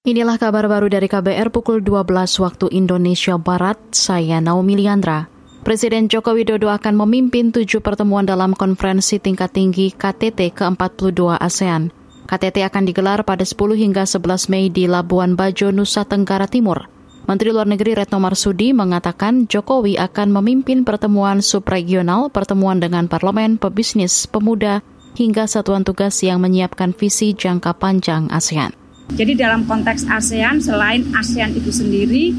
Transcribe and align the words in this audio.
Inilah 0.00 0.40
kabar 0.40 0.64
baru 0.64 0.88
dari 0.88 1.12
KBR 1.12 1.52
pukul 1.52 1.84
12 1.84 2.08
waktu 2.40 2.72
Indonesia 2.72 3.36
Barat, 3.36 3.76
saya 3.92 4.40
Naomi 4.40 4.72
Liandra. 4.80 5.28
Presiden 5.60 6.08
Joko 6.08 6.32
Widodo 6.32 6.72
akan 6.72 7.04
memimpin 7.04 7.52
tujuh 7.52 7.84
pertemuan 7.84 8.24
dalam 8.24 8.56
konferensi 8.56 9.20
tingkat 9.20 9.52
tinggi 9.52 9.92
KTT 9.92 10.56
ke-42 10.56 11.36
ASEAN. 11.36 11.92
KTT 12.24 12.64
akan 12.64 12.88
digelar 12.88 13.28
pada 13.28 13.44
10 13.44 13.76
hingga 13.76 14.08
11 14.08 14.48
Mei 14.48 14.72
di 14.72 14.88
Labuan 14.88 15.36
Bajo, 15.36 15.68
Nusa 15.68 16.08
Tenggara 16.08 16.48
Timur. 16.48 16.88
Menteri 17.28 17.52
Luar 17.52 17.68
Negeri 17.68 17.92
Retno 17.92 18.24
Marsudi 18.24 18.72
mengatakan 18.72 19.52
Jokowi 19.52 20.00
akan 20.00 20.32
memimpin 20.32 20.80
pertemuan 20.88 21.44
subregional, 21.44 22.32
pertemuan 22.32 22.80
dengan 22.80 23.04
parlemen, 23.04 23.60
pebisnis, 23.60 24.24
pemuda, 24.24 24.80
hingga 25.12 25.44
satuan 25.44 25.84
tugas 25.84 26.16
yang 26.24 26.40
menyiapkan 26.40 26.96
visi 26.96 27.36
jangka 27.36 27.76
panjang 27.76 28.32
ASEAN. 28.32 28.79
Jadi 29.14 29.32
dalam 29.36 29.66
konteks 29.66 30.06
ASEAN, 30.06 30.62
selain 30.62 31.06
ASEAN 31.12 31.52
itu 31.56 31.70
sendiri, 31.74 32.32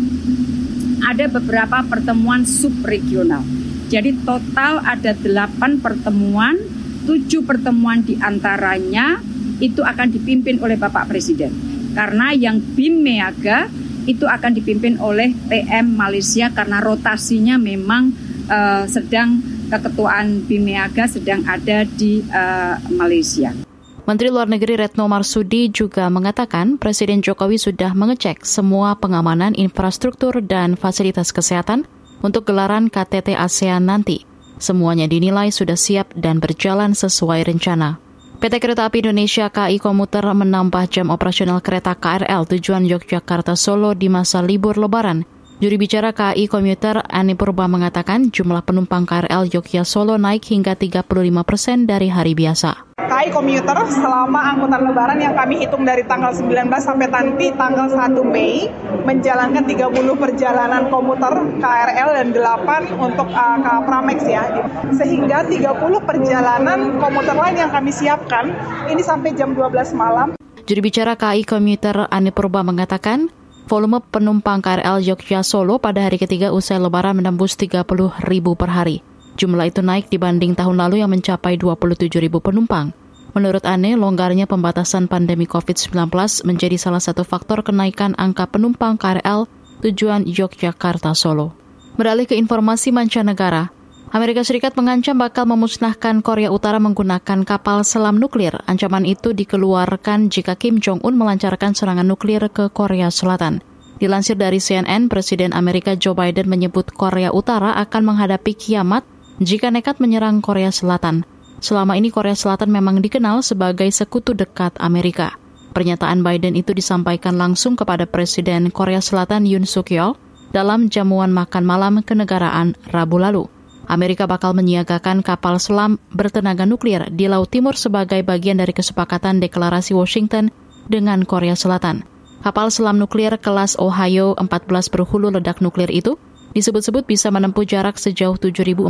ada 1.04 1.28
beberapa 1.28 1.84
pertemuan 1.86 2.46
subregional. 2.48 3.44
Jadi 3.92 4.16
total 4.24 4.80
ada 4.88 5.12
delapan 5.12 5.82
pertemuan, 5.84 6.56
tujuh 7.04 7.44
pertemuan 7.44 8.00
di 8.06 8.16
antaranya 8.22 9.20
itu 9.60 9.84
akan 9.84 10.08
dipimpin 10.10 10.58
oleh 10.64 10.80
Bapak 10.80 11.12
Presiden. 11.12 11.52
Karena 11.92 12.32
yang 12.32 12.64
BIM 12.64 13.04
Meaga 13.04 13.68
itu 14.08 14.26
akan 14.26 14.56
dipimpin 14.56 14.98
oleh 14.98 15.36
PM 15.52 15.94
Malaysia 15.94 16.50
karena 16.50 16.82
rotasinya 16.82 17.60
memang 17.60 18.16
uh, 18.48 18.88
sedang 18.88 19.44
keketuaan 19.70 20.48
BIM 20.48 20.72
Meaga 20.72 21.06
sedang 21.06 21.44
ada 21.46 21.84
di 21.84 22.24
uh, 22.32 22.80
Malaysia. 22.96 23.71
Menteri 24.02 24.34
Luar 24.34 24.50
Negeri 24.50 24.82
Retno 24.82 25.06
Marsudi 25.06 25.70
juga 25.70 26.10
mengatakan 26.10 26.82
Presiden 26.82 27.22
Jokowi 27.22 27.62
sudah 27.62 27.94
mengecek 27.94 28.42
semua 28.42 28.98
pengamanan 28.98 29.54
infrastruktur 29.54 30.42
dan 30.42 30.74
fasilitas 30.74 31.30
kesehatan 31.30 31.86
untuk 32.26 32.50
gelaran 32.50 32.90
KTT 32.90 33.38
ASEAN 33.38 33.86
nanti. 33.86 34.26
Semuanya 34.58 35.06
dinilai 35.06 35.54
sudah 35.54 35.78
siap 35.78 36.14
dan 36.18 36.42
berjalan 36.42 36.98
sesuai 36.98 37.46
rencana. 37.46 38.02
PT 38.42 38.58
Kereta 38.58 38.90
Api 38.90 39.06
Indonesia 39.06 39.54
KAI 39.54 39.78
Komuter 39.78 40.26
menambah 40.26 40.90
jam 40.90 41.14
operasional 41.14 41.62
kereta 41.62 41.94
KRL 41.94 42.50
tujuan 42.58 42.90
Yogyakarta 42.90 43.54
Solo 43.54 43.94
di 43.94 44.10
masa 44.10 44.42
libur 44.42 44.82
Lebaran. 44.82 45.22
Juri 45.62 45.78
bicara 45.78 46.10
KAI 46.10 46.50
Komuter 46.50 47.06
Ani 47.06 47.38
Purba 47.38 47.70
mengatakan 47.70 48.34
jumlah 48.34 48.66
penumpang 48.66 49.06
KRL 49.06 49.46
Yogyakarta 49.46 49.86
Solo 49.86 50.18
naik 50.18 50.42
hingga 50.50 50.74
35 50.74 51.06
persen 51.46 51.86
dari 51.86 52.10
hari 52.10 52.34
biasa. 52.34 52.91
KAI 53.22 53.38
komuter 53.38 53.78
selama 53.86 54.50
angkutan 54.50 54.82
lebaran 54.82 55.22
yang 55.22 55.38
kami 55.38 55.62
hitung 55.62 55.86
dari 55.86 56.02
tanggal 56.10 56.34
19 56.34 56.58
sampai 56.82 57.06
nanti 57.06 57.54
tanggal 57.54 57.86
1 57.86 58.18
Mei 58.26 58.66
menjalankan 59.06 59.62
30 59.62 59.94
perjalanan 60.18 60.90
komuter 60.90 61.30
KRL 61.62 62.10
dan 62.18 62.28
8 62.34 62.98
untuk 62.98 63.30
uh, 63.30 63.78
Pramex 63.86 64.26
ya. 64.26 64.66
Sehingga 64.98 65.46
30 65.46 65.62
perjalanan 66.02 66.98
komuter 66.98 67.38
lain 67.38 67.62
yang 67.62 67.70
kami 67.70 67.94
siapkan 67.94 68.58
ini 68.90 69.06
sampai 69.06 69.38
jam 69.38 69.54
12 69.54 69.94
malam. 69.94 70.34
Juru 70.66 70.82
bicara 70.82 71.14
KAI 71.14 71.46
Komuter 71.46 72.10
Ani 72.10 72.34
Purba 72.34 72.66
mengatakan, 72.66 73.30
volume 73.70 74.02
penumpang 74.02 74.66
KRL 74.66 74.98
Jogja 75.06 75.46
Solo 75.46 75.78
pada 75.78 76.10
hari 76.10 76.18
ketiga 76.18 76.50
usai 76.50 76.82
lebaran 76.82 77.22
menembus 77.22 77.54
30 77.54 77.86
ribu 78.26 78.58
per 78.58 78.74
hari. 78.74 79.06
Jumlah 79.38 79.70
itu 79.70 79.86
naik 79.86 80.10
dibanding 80.10 80.58
tahun 80.58 80.82
lalu 80.82 81.06
yang 81.06 81.14
mencapai 81.14 81.62
27 81.62 82.10
ribu 82.18 82.42
penumpang. 82.42 82.98
Menurut 83.32 83.64
Ane, 83.64 83.96
longgarnya 83.96 84.44
pembatasan 84.44 85.08
pandemi 85.08 85.48
COVID-19 85.48 86.12
menjadi 86.44 86.76
salah 86.76 87.00
satu 87.00 87.24
faktor 87.24 87.64
kenaikan 87.64 88.12
angka 88.20 88.44
penumpang 88.52 89.00
KRL 89.00 89.48
tujuan 89.80 90.28
Yogyakarta 90.28 91.16
Solo. 91.16 91.56
Beralih 91.96 92.28
ke 92.28 92.36
informasi 92.36 92.92
mancanegara, 92.92 93.72
Amerika 94.12 94.44
Serikat 94.44 94.76
mengancam 94.76 95.16
bakal 95.16 95.48
memusnahkan 95.48 96.20
Korea 96.20 96.52
Utara 96.52 96.84
menggunakan 96.84 97.48
kapal 97.48 97.88
selam 97.88 98.20
nuklir. 98.20 98.52
Ancaman 98.68 99.08
itu 99.08 99.32
dikeluarkan 99.32 100.28
jika 100.28 100.60
Kim 100.60 100.84
Jong-un 100.84 101.16
melancarkan 101.16 101.72
serangan 101.72 102.04
nuklir 102.04 102.44
ke 102.52 102.68
Korea 102.68 103.08
Selatan. 103.08 103.64
Dilansir 104.04 104.36
dari 104.36 104.60
CNN, 104.60 105.08
Presiden 105.08 105.56
Amerika 105.56 105.96
Joe 105.96 106.12
Biden 106.12 106.52
menyebut 106.52 106.92
Korea 106.92 107.32
Utara 107.32 107.80
akan 107.80 108.12
menghadapi 108.12 108.52
kiamat 108.52 109.08
jika 109.40 109.72
nekat 109.72 110.04
menyerang 110.04 110.44
Korea 110.44 110.76
Selatan. 110.76 111.24
Selama 111.62 111.94
ini 111.94 112.10
Korea 112.10 112.34
Selatan 112.34 112.74
memang 112.74 113.06
dikenal 113.06 113.46
sebagai 113.46 113.86
sekutu 113.94 114.34
dekat 114.34 114.74
Amerika. 114.82 115.38
Pernyataan 115.78 116.26
Biden 116.26 116.58
itu 116.58 116.74
disampaikan 116.74 117.38
langsung 117.38 117.78
kepada 117.78 118.10
Presiden 118.10 118.74
Korea 118.74 119.00
Selatan 119.00 119.46
Yoon 119.46 119.70
Suk 119.70 119.94
Yeol 119.94 120.18
dalam 120.52 120.90
jamuan 120.90 121.30
makan 121.30 121.64
malam 121.64 121.94
kenegaraan 122.02 122.76
Rabu 122.90 123.22
lalu. 123.22 123.46
Amerika 123.86 124.26
bakal 124.26 124.58
menyiagakan 124.58 125.22
kapal 125.22 125.62
selam 125.62 126.02
bertenaga 126.10 126.66
nuklir 126.66 127.08
di 127.14 127.30
Laut 127.30 127.54
Timur 127.54 127.78
sebagai 127.78 128.26
bagian 128.26 128.58
dari 128.58 128.74
kesepakatan 128.74 129.38
deklarasi 129.38 129.94
Washington 129.94 130.50
dengan 130.90 131.24
Korea 131.30 131.54
Selatan. 131.54 132.04
Kapal 132.42 132.74
selam 132.74 132.98
nuklir 132.98 133.38
kelas 133.38 133.78
Ohio 133.78 134.34
14 134.34 134.90
berhulu 134.90 135.30
ledak 135.30 135.62
nuklir 135.62 135.94
itu 135.94 136.18
disebut-sebut 136.52 137.04
bisa 137.08 137.32
menempuh 137.32 137.68
jarak 137.68 138.00
sejauh 138.00 138.40
7.400 138.40 138.88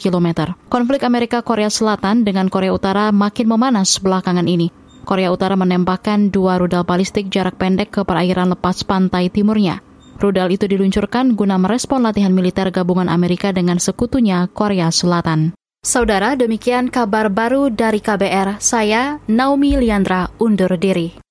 km. 0.00 0.28
Konflik 0.68 1.04
Amerika-Korea 1.04 1.68
Selatan 1.68 2.26
dengan 2.26 2.52
Korea 2.52 2.74
Utara 2.74 3.12
makin 3.14 3.46
memanas 3.48 4.00
belakangan 4.00 4.44
ini. 4.44 4.68
Korea 5.08 5.32
Utara 5.32 5.56
menembakkan 5.56 6.28
dua 6.28 6.60
rudal 6.60 6.84
balistik 6.84 7.32
jarak 7.32 7.56
pendek 7.56 7.88
ke 7.88 8.04
perairan 8.04 8.52
lepas 8.52 8.84
pantai 8.84 9.32
timurnya. 9.32 9.80
Rudal 10.18 10.50
itu 10.52 10.66
diluncurkan 10.66 11.38
guna 11.38 11.56
merespon 11.56 12.02
latihan 12.02 12.34
militer 12.34 12.68
gabungan 12.74 13.06
Amerika 13.08 13.54
dengan 13.54 13.80
sekutunya 13.80 14.50
Korea 14.50 14.90
Selatan. 14.90 15.54
Saudara, 15.78 16.34
demikian 16.34 16.90
kabar 16.90 17.30
baru 17.30 17.70
dari 17.70 18.02
KBR. 18.02 18.58
Saya 18.58 19.22
Naomi 19.30 19.78
Liandra 19.78 20.26
undur 20.42 20.74
diri. 20.74 21.27